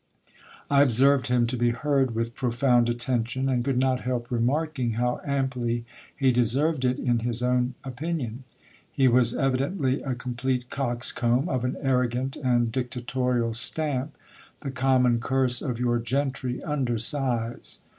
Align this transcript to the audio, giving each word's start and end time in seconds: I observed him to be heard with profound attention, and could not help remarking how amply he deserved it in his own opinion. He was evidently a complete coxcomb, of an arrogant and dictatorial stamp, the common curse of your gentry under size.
I 0.67 0.81
observed 0.81 1.27
him 1.27 1.45
to 1.45 1.55
be 1.55 1.69
heard 1.69 2.15
with 2.15 2.33
profound 2.33 2.89
attention, 2.89 3.47
and 3.47 3.63
could 3.63 3.77
not 3.77 3.99
help 3.99 4.31
remarking 4.31 4.93
how 4.93 5.21
amply 5.23 5.85
he 6.17 6.31
deserved 6.31 6.83
it 6.83 6.97
in 6.97 7.19
his 7.19 7.43
own 7.43 7.75
opinion. 7.83 8.43
He 8.91 9.07
was 9.07 9.35
evidently 9.35 10.01
a 10.01 10.15
complete 10.15 10.71
coxcomb, 10.71 11.47
of 11.47 11.63
an 11.65 11.77
arrogant 11.81 12.35
and 12.35 12.71
dictatorial 12.71 13.53
stamp, 13.53 14.17
the 14.61 14.71
common 14.71 15.19
curse 15.19 15.61
of 15.61 15.79
your 15.79 15.99
gentry 15.99 16.63
under 16.63 16.97
size. 16.97 17.81